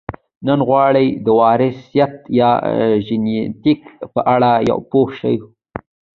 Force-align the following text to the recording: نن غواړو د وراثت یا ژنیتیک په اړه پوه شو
نن 0.47 0.59
غواړو 0.67 1.05
د 1.25 1.27
وراثت 1.39 1.91
یا 2.39 2.51
ژنیتیک 3.07 3.81
په 4.13 4.19
اړه 4.33 4.51
پوه 4.89 5.09
شو 5.19 5.35